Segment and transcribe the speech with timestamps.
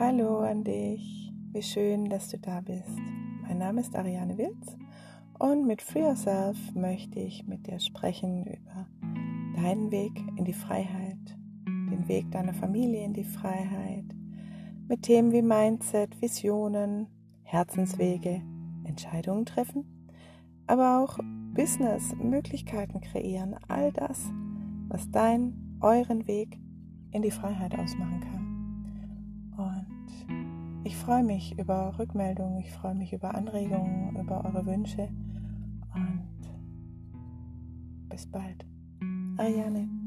[0.00, 2.98] Hallo an dich, wie schön, dass du da bist.
[3.42, 4.78] Mein Name ist Ariane Wilz
[5.38, 8.86] und mit Free Yourself möchte ich mit dir sprechen über
[9.60, 11.18] deinen Weg in die Freiheit,
[11.66, 14.06] den Weg deiner Familie in die Freiheit,
[14.88, 17.06] mit Themen wie Mindset, Visionen,
[17.42, 18.40] Herzenswege,
[18.84, 19.84] Entscheidungen treffen,
[20.66, 21.18] aber auch
[21.52, 24.32] Business, Möglichkeiten kreieren, all das,
[24.88, 26.58] was dein, euren Weg
[27.10, 28.39] in die Freiheit ausmachen kann.
[29.60, 35.08] Und ich freue mich über Rückmeldungen, ich freue mich über Anregungen, über eure Wünsche
[35.94, 36.28] und
[38.08, 38.64] bis bald.
[39.36, 39.99] Ariane.